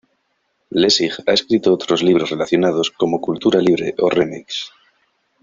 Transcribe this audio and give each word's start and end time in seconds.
Lessig 0.71 1.13
ha 1.27 1.31
escrito 1.31 1.71
otros 1.71 2.01
libros 2.01 2.31
relacionados 2.31 2.89
como 2.89 3.21
"Cultura 3.21 3.59
libre" 3.61 3.93
o 3.99 4.09
"Remix". 4.09 4.71